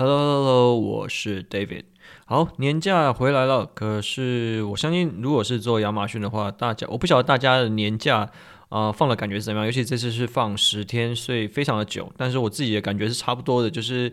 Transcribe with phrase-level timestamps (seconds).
[0.00, 1.82] Hello Hello，我是 David。
[2.24, 3.66] 好，年假回来了。
[3.66, 8.30] 可是我相信，如果是做亚马逊的话，大家我不晓得大家的年假
[8.70, 9.66] 啊、放的感觉是怎么样。
[9.66, 12.10] 尤其这次是放十天，所以非常的久。
[12.16, 14.10] 但是我自己的感觉是差不多的，就是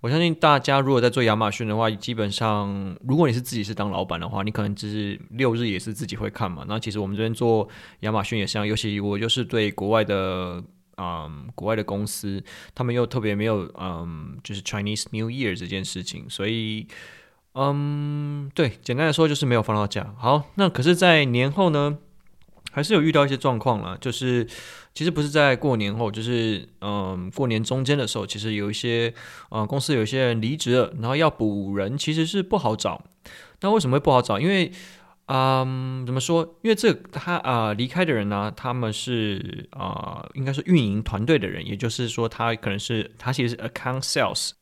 [0.00, 6.64] 我相信大家如果在做亚马逊的话，基本上如果你是自己是当老板的话，你可能只是六日也是自己会看嘛。
[6.66, 7.68] 那其实我们这边做
[8.00, 10.60] 亚马逊也是一样，尤其我就是对国外的。
[10.98, 12.42] 嗯，国外的公司，
[12.74, 16.86] 他们又特别没有嗯，就是 Chinese New Year 这件事情，所以
[17.54, 20.14] 嗯，对，简单的说就是没有放到假。
[20.18, 21.98] 好，那可是，在年后呢，
[22.70, 24.46] 还是有遇到一些状况了，就是
[24.94, 29.12] 其实不是在过年后，就是嗯，过年中间的时候，其实有一些
[29.50, 33.04] 嗯，公司有一些人离职了，然后要补人，其实是不好找。
[33.60, 34.38] 那为什么会不好找？
[34.38, 34.70] 因为
[35.28, 36.42] 嗯，怎么说？
[36.62, 44.52] 因为这他啊、离开的人呢，他们是啊、应该是运营团队的人，也就是说，他可能是他其实是 account sales。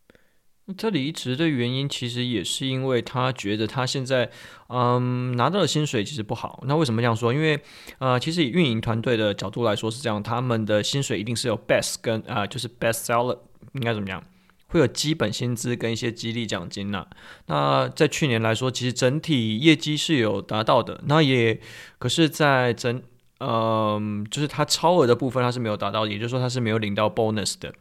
[0.77, 4.29] 他离职的原因其实也是因为他觉得他现在
[4.69, 6.65] 嗯拿到的薪水其实不好。
[6.67, 7.33] 那为什么这样说？
[7.33, 7.61] 因为
[7.99, 13.39] 呃，其实以运营团队的角度来说是这样，他们的薪水一定是有 best 跟啊、就是 best seller
[13.75, 14.21] 应该怎么样？
[14.69, 17.07] 会有基本薪资跟一些激励奖金呐、
[17.47, 21.01] 那在去年来说，其实整体业绩是有达到的。
[21.07, 21.61] 那也
[21.99, 23.01] 可是，在整
[23.39, 27.73] 嗯、就是它超额的部分，它是没有达到，也就是说它是没有领到 bonus 的。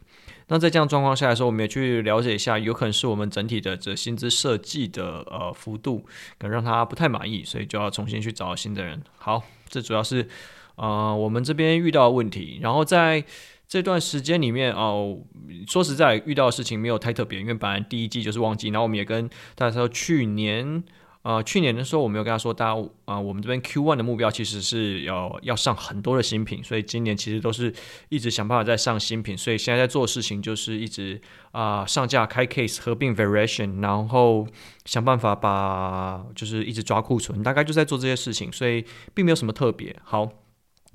[0.46, 6.06] 那在这样状况下来说，我们也去了解一下，有可能是我们整体的这薪资设计的呃幅度
[6.38, 9.02] 可能让他不太满意，所以就要重新去找新的人。
[9.18, 10.28] 好，这主要是
[10.76, 13.24] 呃我们这边遇到的问题，然后在。
[13.68, 15.18] 这段时间里面哦，
[15.66, 20.84] 说实在，遇到的事情没有太特别，因为本来第一季就是旺季，然后我们也跟大家说，去年
[21.22, 27.74] 呃，去年的时候我没有跟他说，大家啊、我们这边 Q one 的目标其实是要要上很多的新品，所以今年其实都是
[28.08, 31.20] 一直想办法在上新品，所以现在在做的事情就是一直
[31.50, 34.46] 啊、上架开 case 合并 variation，然后
[34.84, 40.30] 想办法把就是一直抓库存，大概就在做这些事情，所以并没有什么特别好。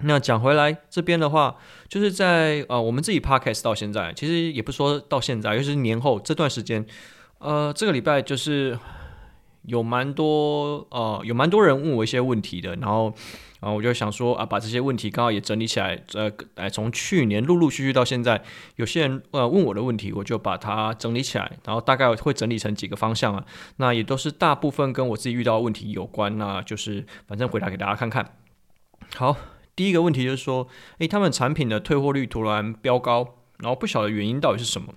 [0.03, 1.55] 那讲回来这边的话，
[1.87, 6.85] 就是在呃我们自己 podcast 到现在，其实也不说到现在，尤其是年后这段时间，
[7.39, 8.77] 呃这个礼拜就是
[9.63, 13.09] 有蛮多呃有蛮多人问我一些问题的，然后
[13.59, 18.41] 啊、呃、我就想说啊把这些问题刚好也整理起来，呃来从去年陆陆续续到现在，
[18.77, 23.45] 有些人呃问我的问题，我就把它整理起来，然后大概会整理成几个方向啊，
[23.77, 28.33] 那也都是大部分跟我自己遇到的问题有关，那就是反正回答给大家看看，
[29.15, 29.35] 好。
[29.75, 30.67] 第一个问题就是说，
[30.99, 34.93] 诶，他们产品的退货率突然飙高，然后不晓得原因到底是什么。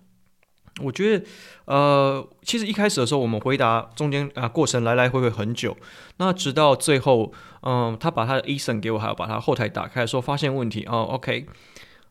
[0.82, 1.24] 我觉得，
[1.66, 5.76] 呃，其实一开始的时候，我们回答中间啊过程来来回回很久，
[6.16, 10.84] 那直到最后，嗯，他把他的 ASIN 给我，还有把他后台打开的时候，发现问题。
[10.86, 11.46] 哦，OK，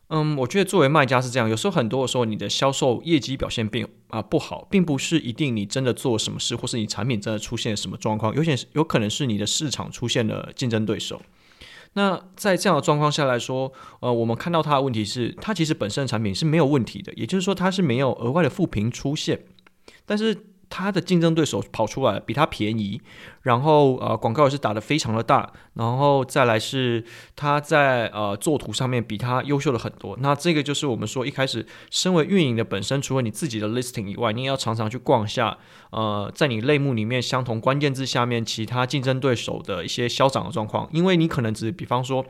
[0.08, 11.20] 嗯，我觉得作为卖家是这样，有时候很多的时候，你的销售业绩表现并啊不好，并不是一定你真的做什么事，或是你产品真的出现什么状况，有些有可能是你的市场出现了竞争对手。
[11.94, 19.44] 那在这样的状况下来说，呃，我们看到它的问题是，它其实本身的产品是没有问题的，也就是说它是没有额外的负评出现，
[20.06, 20.53] 但是。
[20.76, 23.00] 他的竞争对手跑出来比他便宜，
[23.42, 27.04] 然后呃广告也是打得非常的大，然后再来是
[27.36, 30.16] 他在呃作图上面比他优秀了很多。
[30.20, 35.56] 那这个就是我们说一开始身为运营的本身，除了你自己的 listing 以外，你也要常常去逛下
[35.90, 42.26] 呃在你类目里面相同关键字下面其他竞争对手的一些销涨的状况，因为你可能只比方说。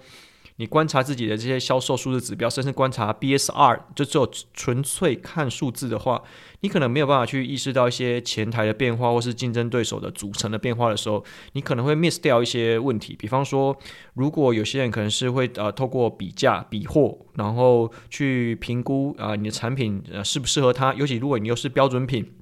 [0.56, 6.22] 你观察自己的这些销售数字指标，甚至观察 BSR，就只有纯粹看数字的话，
[6.60, 13.16] 你可能没有办法去意识到一些前台的变化，或是竞争对手的组成的变化的时候，你可能会 miss 掉一些问题。
[13.16, 13.76] 比方说，
[14.15, 22.32] 如果有些人可能是会呃透过比价比货，然后去评估啊、你的产品呃适不适合他，尤其如果你又是标准品，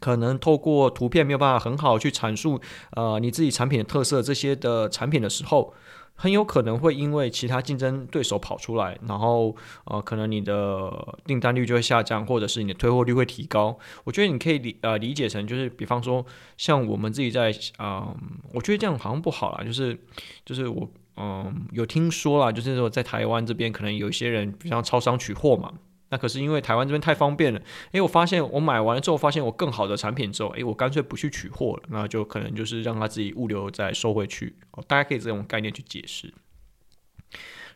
[0.00, 2.60] 可能透过图片没有办法很好去阐述
[2.90, 5.72] 呃你自己产品的特色这些的产品的时候。
[6.16, 9.54] 很有可能会因为其他竞争对手跑出来，然后
[9.84, 13.78] 呃，可能你的订单率就会下降，或者是你的退货率会提高。
[14.04, 16.24] 我觉得你可以理呃理解成就是，比方说
[16.56, 18.14] 像我们自己在啊、
[18.52, 19.98] 我觉得这样好像不好啦，就是
[20.44, 25.72] 就是我嗯、有听说啦，就是说在台湾这边可能有一些人，比方超商取货嘛。
[26.10, 27.60] 那可是因为台湾这边太方便了，
[27.92, 36.32] 诶，我发现我买完了之后，发现我更好的产品之后，诶，我干脆不去取货了，那就可能就是让他自己物流再收回去，哦，大家可以这种概念去解释。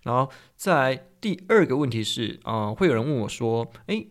[0.02, 4.08] 然后在第二个问题是，啊、会有人问我说，诶。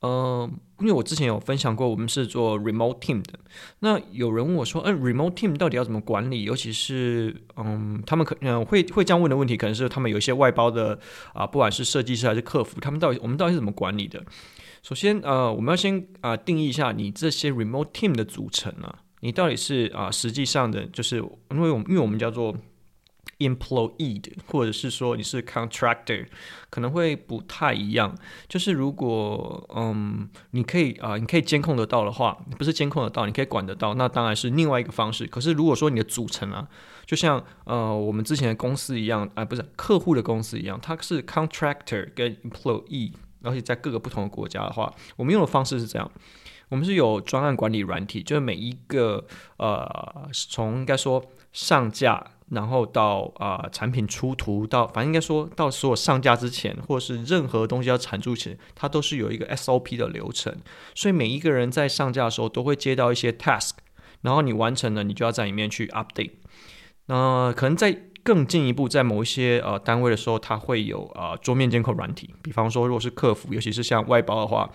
[0.00, 0.48] 呃，
[0.78, 3.38] 因为我之前有分享过，我们是做 remote team 的。
[3.80, 6.44] 那有人问我说，嗯、，remote team 到底要怎么管理？
[6.44, 10.98] 尤其是，嗯，他们可能、呃、会会这样问的问题，可能是他们有一些外包的
[11.34, 14.24] 啊、不管是设计师还是客服，他们到底我们到底是怎么管理的？
[14.82, 21.16] 首先，呃，我们要先啊、定义一下你这些 remote team 的组成啊，你到底是啊、实际上的，就是
[21.50, 22.56] 因为我们因为我们叫做
[23.38, 26.26] employee 或者是说你是 contractor，
[26.70, 28.16] 可能会不太一样。
[28.48, 35.26] 就是如果嗯，你可以啊、你可以监控得到的话，不是监控得到，你可以管得到，那当然是另外一个方式。
[35.26, 36.66] 可是如果说你的组成啊，
[37.06, 43.12] 就像呃我们之前的公司一样，啊、不是客户的公司一样，它是 contractor 跟 employee。
[43.44, 46.10] 而且在各个不同的国家的话，我们用的方式是这样：
[46.68, 49.24] 我们是有专案管理软体，就是每一个
[49.56, 60.54] 呃，从应该说上架，然后到啊、呃、产品出图，到反正应该说到所有上架之前，或者是任何东西要产出前，它都是有一个 SOP 的流程。
[60.94, 63.72] 所以每一个人在上架的时候都会接到一些 task，
[64.22, 66.32] 然后你完成了，你就要在里面去 update。
[67.06, 72.34] 那、可能在更进一步，在某一些呃单位的时候，它会有呃桌面监控软体。
[72.42, 74.70] 比方说，如果是客服，尤其是像外包的话，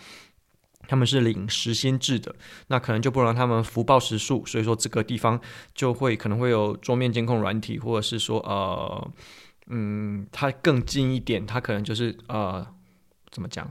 [0.88, 2.36] 他们是领时薪制的，
[2.68, 4.46] 那可能就不能让他们福报时数。
[4.46, 5.40] 所以说，这个地方
[5.74, 9.12] 就会可能会有桌面监控软体，或者是说呃
[9.68, 12.66] 嗯，它更近一点，它可能就是呃
[13.32, 13.70] 怎么讲？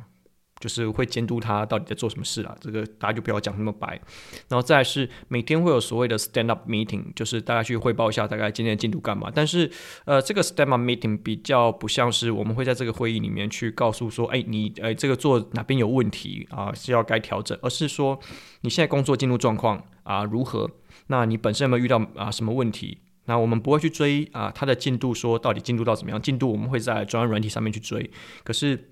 [0.63, 4.01] 就是会监督他到底在做什么事啊，这个大家就不要讲那么白。
[4.49, 9.29] 然后再是每天会有所谓的 stand up meeting，就是大家去汇报一下大概今天的进度干嘛。
[9.35, 9.69] 但是
[10.05, 18.17] 呃，这个 stand up meeting 比较不像是我们会在这个会议里面去告诉说，哎，你哎这个做哪边有问题啊，是要该调整，而是说
[18.61, 20.71] 你现在工作进度状况啊如何？
[21.09, 22.99] 那你本身有没有遇到啊什么问题？
[23.25, 26.23] 那我们不会去追啊他的进度，说到底进度到怎么样？
[26.23, 28.09] 进度我们会在专案软体上面去追，
[28.45, 28.92] 可是。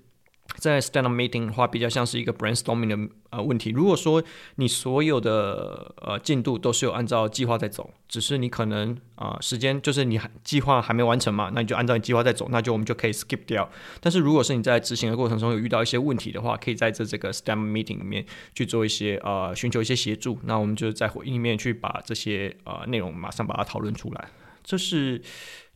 [0.61, 3.71] 在 stand up meeting 的话，比较像是一个 brainstorming 的呃问题。
[3.71, 4.23] 如果说
[4.57, 13.67] 你所有的呃进度都是有按照计划在走，只是你可能啊、时间就是你还计划还没完成嘛，那你就按照你计划在走，那就我们就可以 skip 掉。
[13.99, 18.23] 但是如果是你在执行的过程中有遇到一些问题的话，可以在这这个 stand up meeting 里面
[18.53, 20.37] 去做一些呃寻求一些协助。
[20.43, 24.29] 那我们就在会议里面去把这些呃内容马上把它讨论出来。
[24.63, 25.19] 这是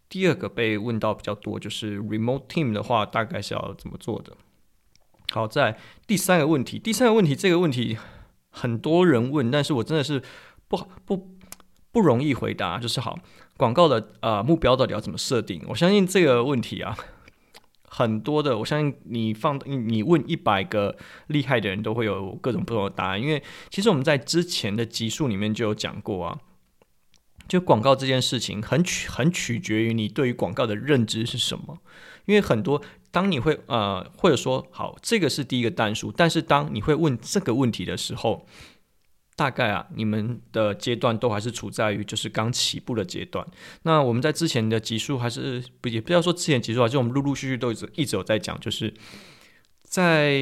[0.08, 4.32] 第二个被问到比较多，就是 remote team 的话大概是要怎么做的。
[5.36, 5.78] 好，在
[6.08, 7.98] 第三个问题，第三个问题，这个问题
[8.52, 10.24] 很多人问，但是我真的是
[10.70, 11.36] 不好不
[11.92, 12.80] 不容易回答。
[12.80, 13.20] 就是好，
[13.58, 15.62] 广告的呃目标到底要怎么设定？
[15.68, 16.98] 我相信这个问题啊，
[17.84, 20.96] 很多的，我相信你放你问一百个
[21.28, 23.22] 厉害的人都会有各种不同的答案。
[23.22, 26.40] 因为其实我们在之前的集数里面就有讲过啊，
[27.50, 31.80] 就广告这件事情很取很取决于你对于广告的认知是什么，
[32.26, 32.82] 因为很多。
[33.16, 38.46] 当你会呃，或者说好，这个是第一个单数，但是当你会问这个问题的时候，
[39.38, 43.48] 大概啊，你们的阶段都还是处在于就是刚起步的阶段。
[43.84, 48.94] 那我们在之前的集数还是不也不要说之前集数啊，就我们陆陆续续都一直一直有在讲，就是。
[49.96, 50.38] 在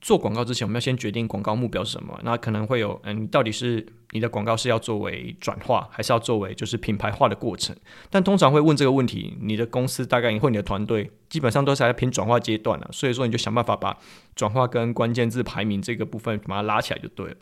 [0.00, 2.18] 做广告之前，我们要先决定广告目标是什么。
[2.24, 7.76] 那可能会有，嗯，到底是你的广告是要作为转化，还是要作为就是品牌化的过程？
[8.10, 12.88] 但通常会问这个问题，你的公司大概或你的团队基本上都是在偏转化阶段了。
[12.90, 13.96] 所以说，你就想办法把
[14.34, 17.36] 转化跟关键字排名这个部分把它拉起来就对了。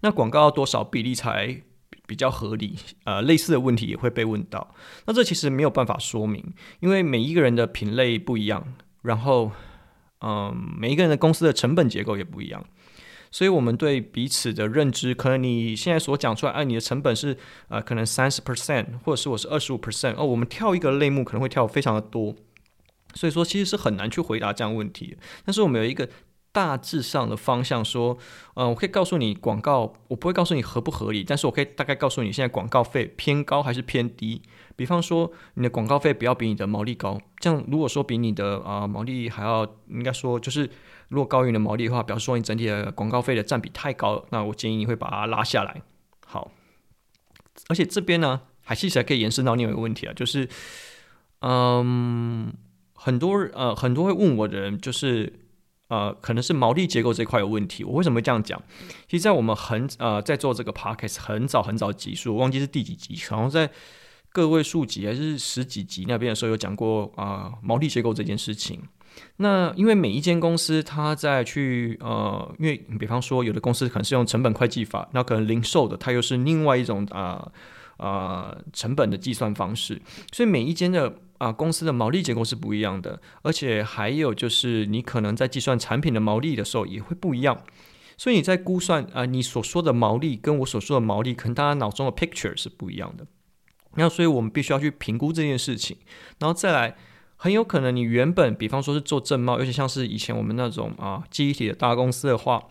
[0.00, 1.62] 那广告要多少比例才
[2.08, 2.74] 比较合理？
[3.04, 4.74] 呃，类似的问题也会被问到。
[5.06, 6.44] 那这其实没有办法说明，
[6.80, 9.52] 因为每一个人的品类不一样，然后。
[10.20, 12.64] 嗯，每一个人的公司的成本结构也不一样，
[13.30, 17.36] 所以我们对彼此的认知，可能你现在所讲出来，哎，你的成本是
[17.68, 22.34] 呃，可能三十 percent，或者是我是二十五 percent，哦，我们跳一个类目可能会跳非常的多，
[23.14, 25.16] 所以说其实是很难去回答这样问题。
[25.44, 26.08] 但是我们有一个。
[26.50, 28.18] 大致上的方向说，
[28.54, 34.42] 嗯、我可以告诉你广告，我不会告诉你合不合理，但是我可以大概告诉你现在广告费偏高还是偏低。
[34.74, 40.68] 比方说，你的广告费不要比你的毛利高，这样如果说比你的啊、毛利还要，应该说就是
[41.08, 45.82] 如果高于你的毛利的话，表示说你整体的广告费的占比太高了，那我建议你会把它拉下来。
[46.26, 46.50] 好，
[47.68, 50.48] 而且这边呢，还其实还可以延伸到另外一个问题啊，就是，
[51.40, 52.52] 嗯，
[52.94, 55.44] 很多呃很多会问我的人就是。
[55.88, 57.82] 呃，可能是毛利结构这块有问题。
[57.82, 58.60] 我为什么会这样讲？
[59.08, 63.70] 其实，在我们很呃在做这个 podcast 很早很早集数，我忘记是第几集，好像在
[64.30, 68.82] 个位数集还是十几集那边的时候有讲过啊、呃、毛利结构这件事情。
[69.38, 77.50] 那因为每一间公司它在去呃，因为比方说有的公司可能是用成本会计法，那可能零售的它又是另外一种啊
[77.96, 80.00] 啊、成本的计算方式，
[80.32, 81.14] 所以每一间的。
[81.38, 87.62] 啊，公司的毛利结构是不一样的，而且还有就是你可能在计算产品的毛利的时候也会不一样，
[88.16, 93.26] 所以你在估算啊，你所说的毛利跟我所说的毛利，可能大家脑中的 picture 是不一样的。
[93.94, 95.96] 那所以我们必须要去评估这件事情，
[96.38, 96.96] 然后再来，
[97.36, 102.62] 很有可能你原本比方说是做正贸，尤其像是以前我们那种啊记忆体的大公司的话。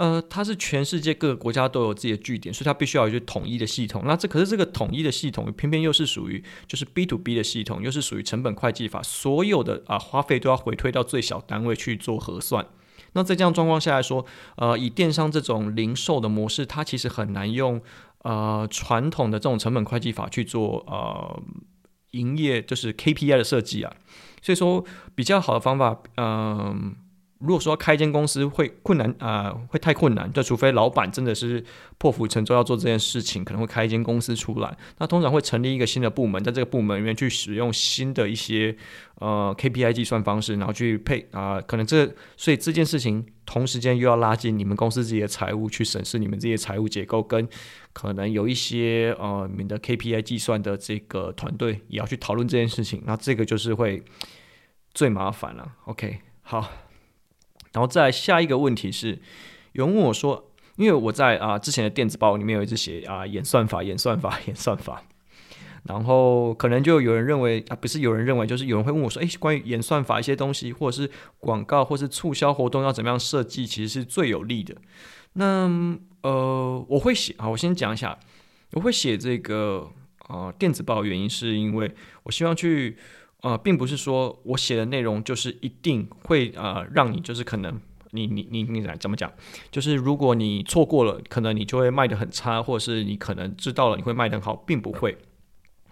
[0.00, 4.02] 呃，它是全世界各个国家都有自己的据点，所以它必须要有一个统一的系统。
[4.06, 12.66] 那这可是这个统一的系统，偏偏又是属于就是 B to B 的系统，又是属于成本会计法，所有的啊花费都要回推到最小单位去做核算。
[13.12, 14.24] 那在这样状况下来说，
[14.56, 17.82] 呃，以电商这种零售的模式，它其实很难用
[18.22, 21.42] 呃传统的这种成本会计法去做呃
[22.12, 23.92] 营业就是 KPI 的设计啊。
[24.40, 24.82] 所以说
[25.14, 26.94] 比较好的方法，嗯、
[27.40, 31.64] 如果说开一间公司会困难啊、会太困难，就除非老板真的是
[31.96, 34.76] 破釜沉舟要做这件事情，可能会开一间公司出来。
[34.98, 38.76] 那通常会成立一个新的部门，在这个部门里面去使用新的一些
[39.14, 47.48] 呃 KPI 计算方式，然后去配啊、可能这所以这件事情同时间又要拉进你们公司自己的财务去审视你们这些财务结构，跟
[47.94, 53.02] 可能有一些呃你们的 KPI 计算的这个团队也要去讨论这件事情。
[53.06, 54.02] 那这个就是会
[54.92, 55.76] 最麻烦了。
[55.86, 56.70] OK，好。
[57.72, 59.18] 然后再下一个问题是，
[59.72, 65.02] 有人问我说，因为我在啊之前的电子报里面有一直写啊演算法、演算法、演算法，
[65.84, 71.08] 然后可能就有人认为啊，不是有人认为，就是有人会问我说，诶，关于演算法一些东西，或者是
[71.38, 74.74] 广告，或是促销活动要怎么样设计，其实是最有利的。
[75.34, 75.70] 那
[76.22, 78.18] 呃，我会写啊，我先讲一下，
[78.72, 79.88] 我会写这个
[80.26, 82.96] 啊电子报原因是因为我希望去。
[83.42, 87.80] 呃，并不是说我写的内容就是一定会呃让你就是可能
[88.10, 89.32] 你你你你来怎么讲？
[89.70, 95.16] 就是如果你错过了，可能你就会卖得很差，或者是你可能知道了你会卖得好，并不会。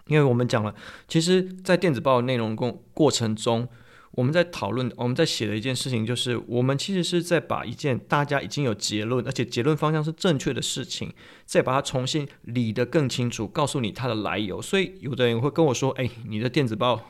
[0.07, 0.73] 因为我们讲了，
[1.07, 3.67] 其实，在电子报的内容过过程中，
[4.11, 11.13] 我们在讨论，我们在写的一件事情，就是我们其实是在把一件大家已经有结论，而且结论方向是正确的事情，
[11.45, 14.61] 再把它重新理得更清楚，告诉你它的来由。
[14.61, 17.01] 所以有的人会跟我说：“哎，你的电子报。”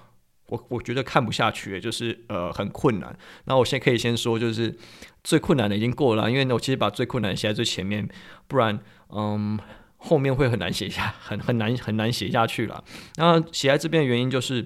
[0.50, 3.15] 我我觉得看不下去，就是呃很困难。
[3.46, 4.75] 那我现在可以先说，就是
[5.24, 8.08] 最困难的已经过了，因为，我其实把最困难写在最前面，
[8.48, 8.79] 不然
[9.10, 9.60] 嗯
[9.98, 12.84] 后面会很难写下，很很难很难写下去了。
[13.18, 14.65] 那写在这边的原因就是，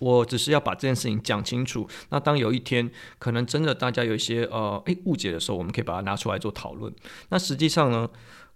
[0.00, 1.88] 我只是要把这件事情讲清楚。
[2.10, 6.92] 那当有一天可能真的大家有一些呃诶误解的时候，我们可以把它拿出来做讨论。
[7.28, 8.08] 那实际上呢，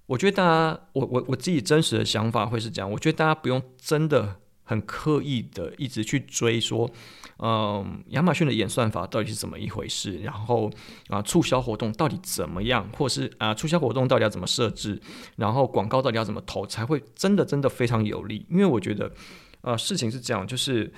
[0.06, 4.41] 我觉得大家我我我自己真实的想法会是这样，我觉得大家不用真的。
[4.72, 6.90] 很刻意的一直去追说，
[7.38, 10.18] 嗯，亚马逊的演算法到底是怎么一回事？
[10.18, 10.70] 然后
[11.08, 12.88] 啊，促销活动到底怎么样？
[12.96, 15.00] 或是啊，促销活动到底要怎么设置？
[15.36, 18.44] 然后广告到底要怎么投才会真的真的非常有利？
[18.50, 19.12] 因为我觉得，
[19.60, 20.92] 呃，事情是这样，就是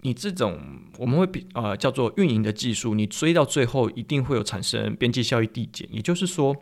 [0.00, 0.58] 你这种
[0.98, 6.56] 我们会比呃叫做运营的技术，你追到最后一定会有产生边际效益递减，也就是说。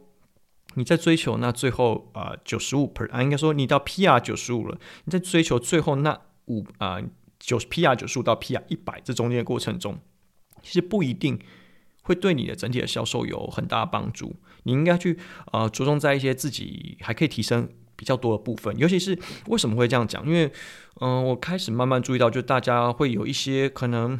[0.74, 7.00] 你在追求那最后啊九十五 per 啊，应该说你到 PR 九十五了，你在追求最后那五啊
[7.38, 9.98] 九 PR 九十五到 PR 一百这中间的过程中，
[10.62, 11.38] 其实不一定
[12.02, 14.36] 会对你的整体的销售有很大的帮助。
[14.64, 20.24] 你应该去啊着重在一些自己还可以提升比较多的部分，尤其是为什么会这样讲？
[20.26, 20.52] 因为
[21.00, 24.18] 嗯、我开始慢慢注意到，就大家会有一些可能。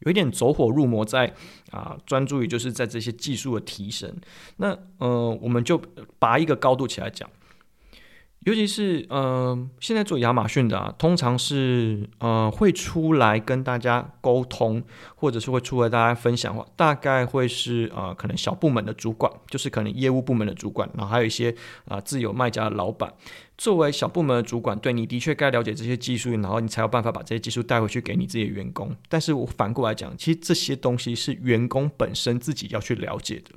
[0.00, 1.34] 有一点走火入魔在，
[1.70, 4.14] 啊专注于就是在这些技术的提升。
[4.56, 5.80] 那呃，我们就
[6.18, 7.28] 拔一个高度起来讲，
[8.46, 14.82] 尤其是呃，现在做亚马逊的啊，通常是呃会出来跟大家沟通，
[15.14, 21.54] 或者是会出来大家分享的话，大概会是呃可能小部门的主管，就是可能业务部门的主管，然后还有一些
[21.84, 23.12] 啊、自有卖家的老板。
[23.58, 28.96] 作为小部门的主管，对你的确该了解这些技术，然后你才有办法把这些技术带回去给你自己的员工。
[29.10, 33.50] 但是我反过来讲，其实这些东西是员工本身自己要去了解的。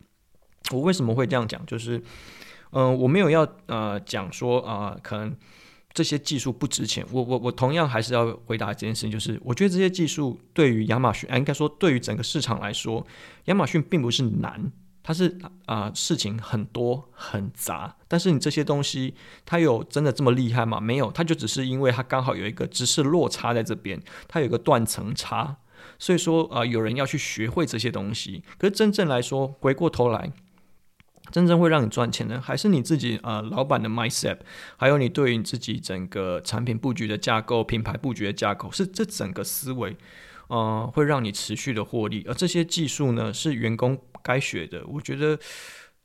[0.71, 1.65] 我为什么会这样讲？
[1.65, 2.03] 就是，
[2.73, 5.35] 嗯、我没有要呃讲说啊、可能
[5.93, 7.05] 这些技术不值钱。
[7.11, 13.05] 我我我同样还是要回答这件事情，就是我觉得这些技术对于亚马逊，应该说对于整个市场来说，
[13.45, 14.71] 亚马逊并不是难。
[15.05, 19.13] 它是啊、事情很多很杂，但是你这些东西，
[19.45, 20.79] 它有真的这么厉害吗？
[20.79, 25.57] 没有，它就只是因为它刚好有一个知识落差在这边，它有一个断层差，
[25.99, 28.43] 所以说啊、有人要去学会这些东西。
[28.57, 30.31] 可是真正来说，回过头来，
[31.31, 34.37] 真正会让你赚钱的，还是你自己啊、老板的 mindset，
[34.77, 39.95] 还有你对于你自己整个产品布局的架构、品牌布局的架构，是这整个思维，
[40.47, 42.25] 呃，会让你持续的获利。
[42.27, 43.97] 而这些技术呢，是员工。
[44.25, 45.37] 该学的，我觉得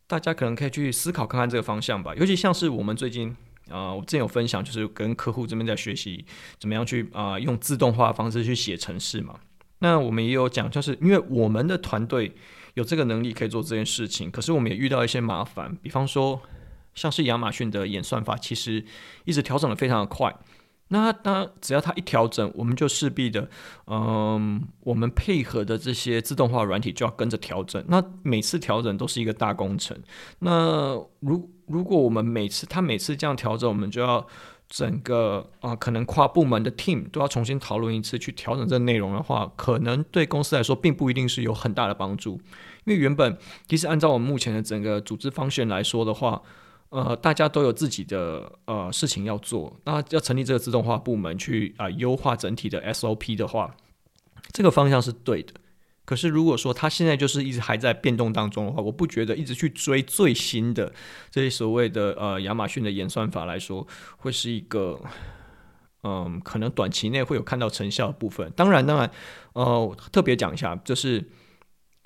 [0.09, 2.13] 大家可能可以去思考看看这个方向吧。
[2.17, 3.29] 尤其像是我们最近
[3.71, 6.25] 啊、我之前有分享，就是跟客户这边在学习
[6.59, 9.39] 怎么样去啊、用自动化方式去写程式嘛。
[9.79, 12.35] 那我们也有讲，就是因为我们的团队
[12.79, 16.41] 有这个能力可以做这件事情，可是我们也遇到一些麻烦，比方说
[16.95, 18.85] 像是亚马逊的演算法，其实
[19.25, 20.33] 一直调整得非常的快。
[20.91, 23.51] 那他只要它一调整，我们就势必的，
[23.89, 27.85] 嗯，我们配合的这些自动化软体就要跟着调整。
[27.89, 29.99] 那每次调整都是一个大工程。
[30.39, 34.27] 那如如果我们每次他每次这样调整，我们就要
[34.69, 42.41] 整个啊、可能跨部门的 team 都要重新讨论一次去调整这个内容的话，可能对公司来说并不一定是有很大的帮助。
[42.85, 46.43] 因为原本其实按照我们目前的整个组织方向来说的话。
[46.91, 53.77] 呃，大家都有自己的呃事情要做，那要成立这个自动化部门去啊、优化整体的 SOP 的话，
[54.55, 55.53] 这个方向是对的。
[56.09, 60.91] 可是如果说他现在就是一直还在变动当中的话，我不觉得一直去追最新的
[61.31, 63.87] 这些所谓的呃亚马逊的演算法来说，
[64.17, 64.99] 会是一个
[66.03, 68.51] 嗯、可能短期内会有看到成效的部分。
[68.57, 69.11] 当然，当然，
[69.53, 71.23] 呃，特别讲一下，就是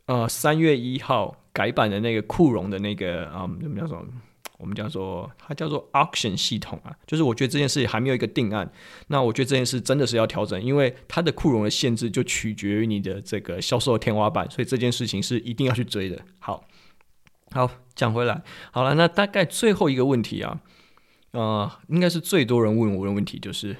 [0.07, 4.05] 呃三月一号改版的那个库容的那个啊怎么叫做？
[4.63, 8.73] 我们叫做它叫做 auction 系统啊，就是我觉得这件事还没有一个定案。
[9.09, 16.17] 那我觉得这件事真的是要调整，因为它的库容的限制就取决于你的这个销售天花板，所以这件事情是一定要去追的。
[16.39, 16.65] 好，
[17.51, 18.41] 好，讲回来，
[18.71, 20.61] 好了，那大概最后一个问题啊，
[21.33, 23.77] 呃，应该是最多人问我的问题，就是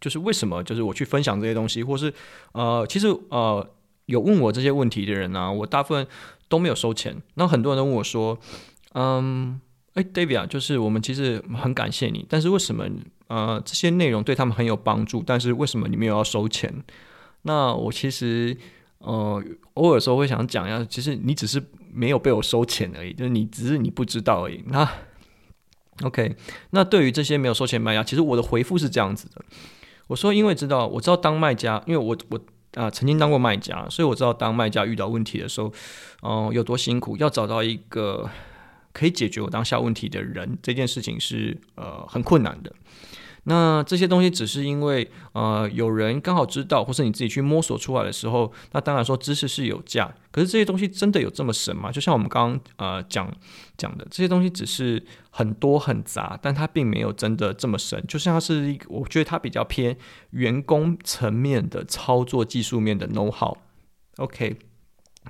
[0.00, 2.10] 就是为什么就是我去分享这些东西，或是
[2.52, 3.68] 呃，其实呃
[4.06, 6.06] 有问我这些问题的人呢、我大部分
[6.48, 7.20] 都没有收钱。
[7.34, 8.38] 那很多人都问我说，
[8.94, 9.60] 嗯。
[9.94, 12.88] 哎，David 啊，就是我们其实很感谢你，但是为什么
[13.26, 16.72] 呃这些内容对他们很有帮助，但是为什么你没有要收钱？
[17.42, 18.56] 那我其实
[19.00, 19.42] 呃
[19.74, 24.64] 偶尔时候会想讲一下，其实你只是没有被我收钱而已，就是你只是你不知道而已。
[24.68, 24.88] 那
[26.04, 26.36] OK，
[26.70, 29.44] 那对于这些没有收钱卖家，其实我的回复是这样子的，
[30.06, 32.40] 我说因为知道我知道当卖家，因为我我
[32.80, 35.70] 啊、曾经当过卖家，所以我知道当卖家遇到问题的时候，
[36.22, 38.30] 嗯、有多辛苦，要找到一个。
[38.92, 42.72] 可以解决我当下问题的人，这件事情是呃很困难的。
[43.44, 50.14] 那这些东西只是因为呃有人刚好知道，或是你自己去摸索出来的时候，那当然说知识是有价。
[50.30, 51.90] 可是这些东西真的有这么神吗？
[51.90, 53.28] 就像我们刚刚呃讲
[53.76, 58.00] 讲的，这些东西只是很多很杂，但它并没有真的这么神。
[58.06, 59.96] 就像是一，我觉得它比较偏
[60.30, 63.58] 员工层面的操作技术面的 know how。
[64.18, 64.56] OK。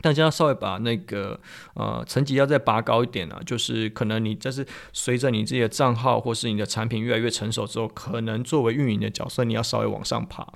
[0.00, 1.38] 大家稍微把那个
[1.74, 10.46] 呃层级要再拔高一点啊，就是可能你这是随着你自己的账号或是你的产品越来越成熟之后，可能作为运营的角色，你要稍微往上爬。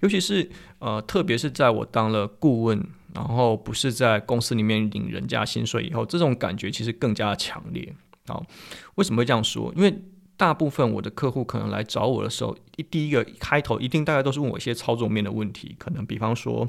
[0.00, 2.80] 尤其是呃，特别是在我当了顾问，
[3.12, 7.92] 然后不是在公司里面领人家薪水以后，这种感觉其实更加强烈。
[8.28, 8.46] 好，
[8.94, 9.72] 为什么会这样说？
[9.76, 10.02] 因为
[10.36, 16.68] 大部分我的客户可能来找我的时候，一第一个开头一定大概都是问我一些操作面的问题，可能比方说。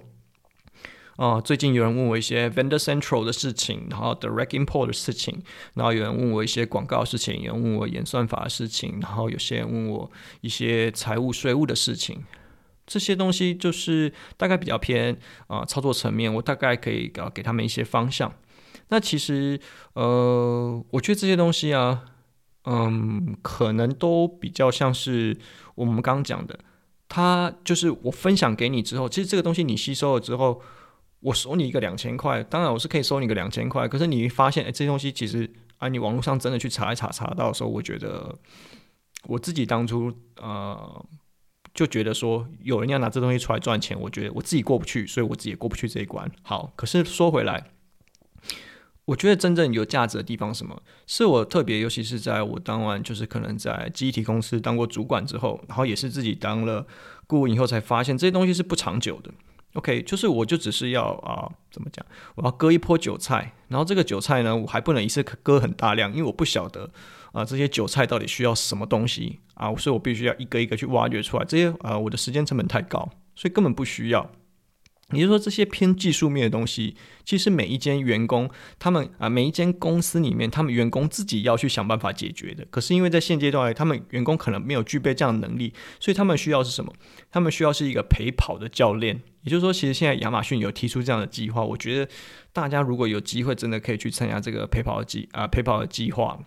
[1.19, 12.23] 啊、最近有人问我一些 Vendor Central 的事情，然后 Direct Import 的事情，然后有人问我一些广告的事情，有人问我演算法的事情，然后有些人问我一些财务税务的事情。
[12.87, 18.33] 这些东西就是大概比较偏啊、操作层面，我大概可以给他们一些方向。
[18.87, 19.59] 那其实
[19.95, 22.05] 呃，我觉得这些东西啊，
[22.63, 25.37] 嗯，可能都比较像是
[25.75, 26.57] 我们刚刚讲的，
[27.09, 30.61] 它就是我分享给你之后，其实这个东西你吸收了之后。
[31.21, 33.87] 我收你一个两千块，当然我是可以收你个两千块。
[33.87, 38.33] 可是你发现，哎，这些东西其实啊，你网络上真的去查一查，查到的时候，我觉得
[39.25, 41.05] 我自己当初呃
[41.73, 46.31] 就觉得说，有人要拿这东西出来赚钱，我觉得我自己过不去，所以我自己也过不去这一关。
[46.41, 47.65] 好，可是说回来，
[49.05, 50.81] 我觉得真正有价值的地方什么？
[51.05, 56.87] 是我特别，尤其是在我当完就是可能在集体公司当过主管之后，然后也是自己当了
[57.27, 59.31] 顾问以后，才发现这些东西是不长久的。
[59.73, 62.03] OK，就是我就只是要啊、怎么讲？
[62.35, 66.89] 我要割一波韭菜，然后这个韭菜呢，我还不能一次割很大量，因为我不晓得
[67.31, 71.45] 啊、这些韭菜到底需要什么东西啊，所以我必须要一个一个去挖掘出来。
[71.45, 74.29] 这些啊、我的时间成本太高，所以根本不需要。
[75.11, 76.95] 也就是说，这些偏技术面的东西，
[77.25, 82.65] 其实每一间员工，他们啊，每一间公司里面，他们员工自己要去想办法解决的。
[82.69, 86.93] 可是因为在现阶段，他们员工可能没有具备这样的能力，所以他们需要是什么？
[87.31, 89.21] 他们需要是一个陪跑的教练。
[89.43, 92.11] 也就是说，其实现在亚马逊有提出这样的计划，我觉得
[92.51, 96.39] 大家如果有机会，真的可以去参加这个陪跑的计啊，陪跑的计划。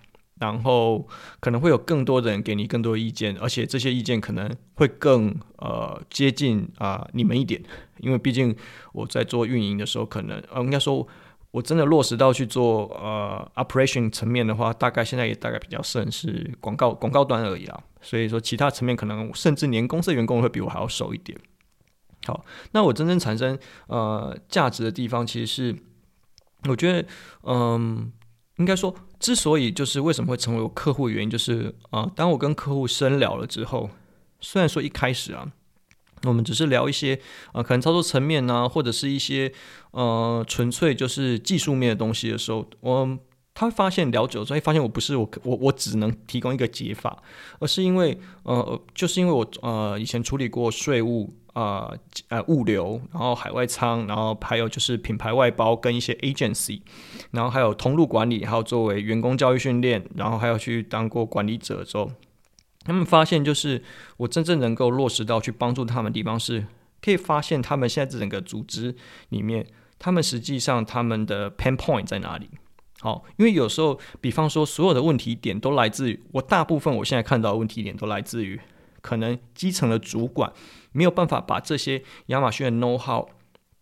[0.43, 1.07] 然后
[1.39, 7.63] 可能会有更多人给你更多意见，而且这些意见可能会更呃接近啊、你们一点，
[7.99, 8.53] 因为毕竟
[8.93, 11.07] 我在做运营的时候，可能呃应该说
[11.53, 17.81] 我真的落实到去做呃 operation 层面的话，大概现在也大概比较算是广告广告端而已啦。
[18.01, 21.39] 所以说其他层面可能甚至连公司的员工会比我还要熟一点。
[22.27, 25.77] 好，那我真正产生呃价值的地方，其实是
[26.69, 27.07] 我觉得
[27.45, 28.11] 嗯。
[28.59, 33.89] 应该说，之所以就是为什么会成为我客户的原因，就是啊、当我跟客户深聊了之后，
[34.41, 35.51] 虽然说一开始啊，
[36.25, 37.15] 我们只是聊一些
[37.53, 39.53] 啊、呃，可能操作层面啊，或者是一些
[39.93, 43.19] 呃纯粹就是技术面的东西的时候，我。
[43.55, 47.23] 他会发现聊久了之后，会发现我不是我我我只能提供一个解法，
[47.61, 56.81] 而是因为呃，就是因为我呃以前处理过税务呃，呃物流，然后海外仓，然后还有就是品牌外包跟一些 agency，
[57.31, 62.11] 然后还有通路管理，还有作为员工教育训练，然后还有去当过管理者之后，
[62.85, 63.83] 他们发现就是
[64.17, 66.67] 我真正能够落实到去帮助他们的地方是，
[67.03, 68.95] 可以发现他们现在整个组织
[69.29, 69.67] 里面，
[69.99, 72.49] 他们实际上他们的 pain point 在哪里。
[73.01, 78.59] 好，因为有时候，比方说，所有的问题点都来自于我，大部分我现在看到的问题点都来自于
[79.03, 80.51] 可能基层的主管
[80.93, 83.29] 没有办法把这些亚马逊的 know how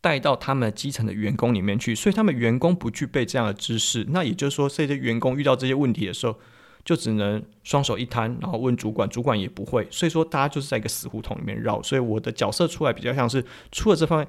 [0.00, 4.06] 带到他们基层的员工里面去，所以他们员工不具备这样的知识。
[4.08, 6.36] 那也就是说，这些员工遇到这些问题的时候，
[6.84, 9.86] 就只能双手一摊，然后问主管，主管也不会。
[9.90, 11.82] 所以说，大家就是在一个死胡同里面绕。
[11.82, 14.26] 所以我的角色出来比较像是出了这方面。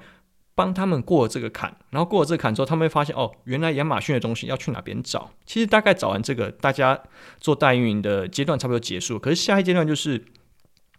[0.54, 5.32] 帮他们过了这个坎，然后过了这个坎之后，他们会发现哦，原来亚马逊的东西要去哪边找。
[5.46, 7.02] 其实大概找完这个，大家
[7.40, 9.18] 做代运营的阶段差不多结束。
[9.18, 10.24] 可是下一阶段就是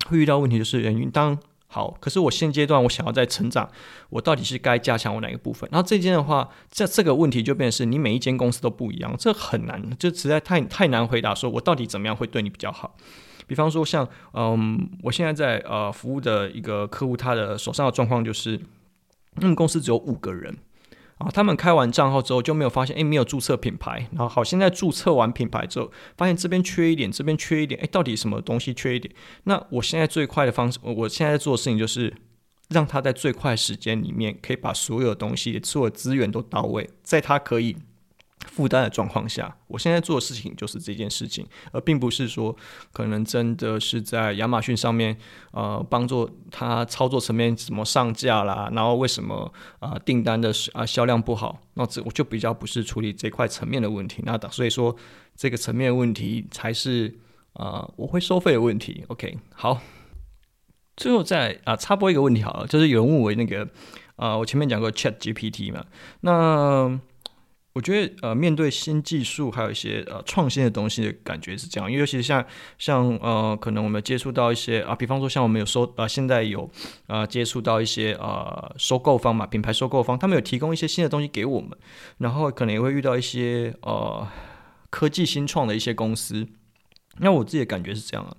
[0.09, 1.97] 会遇到问题，就是人运当好。
[2.01, 3.69] 可是我现阶段我想要再成长，
[4.11, 5.69] 我到底是该加强我哪个部分？
[5.73, 11.35] 然后这件的话，这这个问题就变成是你每一间公司都不一样，这很难，就实在太太难回答。
[11.35, 12.97] 说我到底怎么样会对你比较好？
[13.47, 18.61] 比方说像嗯，我现在在呃服务的一个客户，他的手上的状况就是。
[19.35, 20.55] 他们公司只有五个人
[21.23, 24.09] 啊，他们开完账号之后就没有发现，哎，没有注册品牌。
[24.13, 29.15] 然后好，现在注册完品牌之后，发现这边缺一点，这边缺一点，哎，到底什么东西缺一点？
[29.45, 32.13] 那我现在最快的方式，我现在在做的事情就是
[32.69, 37.77] 让他在最快时间里面可以把所有东西、所有资源都到位，在他可以。
[38.47, 42.55] 负担的状况下，我现在做的事情就是这件事情，而并不是说
[42.93, 45.17] 可能真的是在亚马逊上面，
[45.53, 54.95] 呃，帮助他操作层面怎么上架啦，然后为什么啊、订单的啊销量不好，那这我就比较不是处理这块层面的问题，那所以说
[55.35, 57.19] 这个层面的问题才是
[57.55, 59.05] 啊、我会收费的问题。
[59.09, 59.81] OK，好，
[60.97, 63.69] 最后再啊、插播一个问题好了，就是有人问我那个
[64.17, 65.85] 啊、我前面讲过 Chat GPT 嘛，
[66.21, 67.01] 那。
[67.75, 72.45] 我觉得呃，面对新技术，还有一些呃创新的东西的感觉是这样，因为尤其是像
[72.79, 76.71] 像呃，可能我们接触到一些啊，比方说像我们有收呃，现在有
[77.07, 81.71] 呃接触到一些呃收购方嘛，品牌收购方，他们有提供一些新的东西给我们，
[82.19, 84.29] 然后可能也会遇到一些呃
[84.91, 86.47] 科技新创的一些公司。
[87.21, 88.37] 那我自己的感觉是这样啊，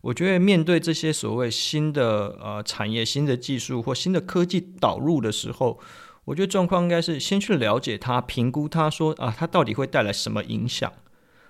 [0.00, 5.78] 我觉得面对这些所谓新的呃产业、新的技术或新的科技导入的时候。
[6.26, 10.92] 我觉得状况应该是先去了解它，评估它，说啊，它到底会带来什么影响，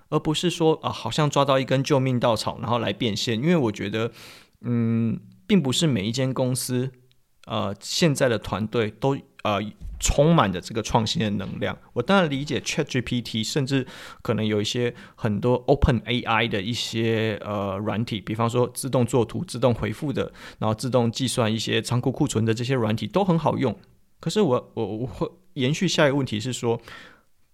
[0.09, 3.37] 而不是说啊，好像抓到一根救命稻草，然后来变现。
[3.41, 4.11] 因为我觉得，
[4.63, 6.91] 嗯，并不是每一间公司，
[7.47, 9.61] 呃，现在的团队都呃
[10.01, 11.79] 充满着这个创新的能量。
[11.93, 13.87] 我当然理解 ChatGPT，甚至
[14.23, 23.79] 可能有一些很多 OpenAI 的一些呃软体，比方说自动作图、自动回复的，然后自动计算一些仓库库存的这些软体都很好用。
[24.25, 26.81] 可是我我我会延续下一个问题是说，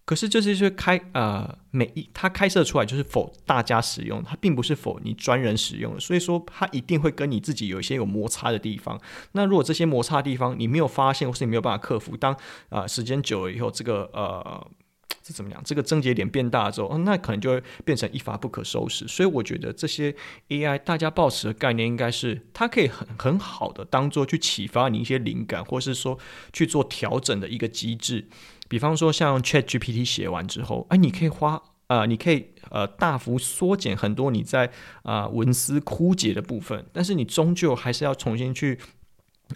[0.05, 8.97] 可是这是是开呃每一它开设出来就是否大家使用，它并不是否你专人使用的，所以说它一定会跟你自己有一些有摩擦的地方。
[9.33, 12.33] 那如果这些摩擦的地方你没有发现，或是你没有办法克服，当
[12.69, 14.65] 啊、呃、时间久了以后，这个呃。
[15.23, 15.63] 这怎么讲？
[15.65, 19.07] 这个症结点变大之后，那可能就会变成一发不可收拾。
[19.07, 20.15] 所以我觉得这些
[20.49, 26.19] AI，大家抱持的概念应该是，它可以很很好的当做去启发你一些灵感，或是说
[26.53, 28.29] 去做调整的一个机制。
[28.69, 31.61] 比方说像 ChatGPT 写完之后，哎，你可以花、
[32.09, 34.71] 你可以呃大幅缩减很多你在
[35.03, 38.79] 啊、文思枯竭的部分，但是你终究还是要重新去。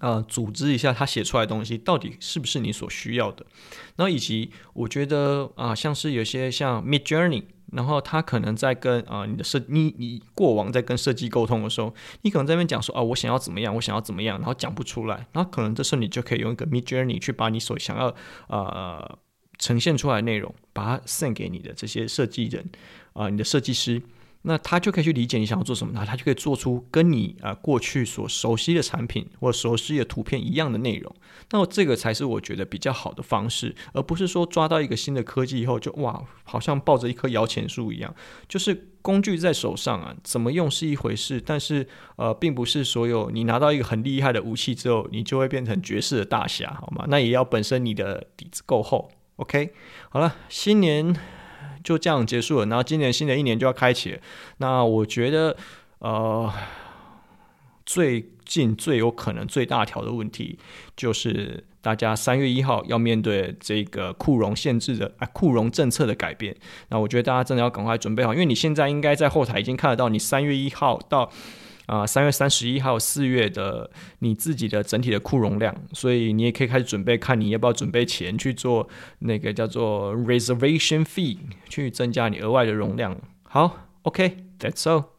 [0.00, 3.46] 呃，组织一下他写出来的东西到底是不是你所需要的？
[3.96, 18.14] 然后以及我觉得啊、像是有些像 Midjourney，然后他可能在跟啊、你的设你你过往在跟设计沟通的时候，你可能在那边讲说啊，我想要怎么样，我想要怎么样，然后讲不出来，然后可能这时候你就可以用一个 Midjourney 去把你所想要
[18.48, 19.18] 呃
[19.58, 22.68] 呈现出来的内容，把它送给你的这些设计人
[23.12, 24.02] 啊、你的设计师。
[24.46, 31.14] 那他就可以去理解你想要做什么，那他就可以做出跟你啊过去所熟悉的产品或熟悉的图片一样的内容。
[31.50, 38.14] 那么这个才是我觉得比较好的方式，而不是说抓到一个新的科技以后就哇，好像抱着一棵摇钱树一样。
[38.46, 47.06] 就是工具在手上啊，怎么用是一回事，但是呃，并不是所有你拿到一个很厉害的武器之后，你就会变成绝世的大侠，好吗？
[47.08, 49.10] 那也要本身你的底子够厚。
[49.36, 49.72] OK，
[50.10, 51.43] 好了，新年。
[51.82, 54.18] 就这样结束了，然后今年新的一年就要开启了。
[54.58, 55.56] 那我觉得，
[55.98, 56.52] 呃，
[57.84, 60.58] 最近最有可能最大条的问题，
[60.96, 66.56] 就是大家三月一号要面对这个库容限制的啊库容政策的改变。
[66.88, 71.30] 那我觉得大家真的要赶快准备好，因为你现在应该在后台已经看得到，你三月一号到
[71.86, 78.88] 啊三月三十一号四月的你自己的整体的库容量，所以你也可以开始准备，看你要不要准备钱去做
[79.20, 83.16] 那个叫做 reservation fee，去增加你额外的容量。
[83.42, 85.13] 好，OK，that's all。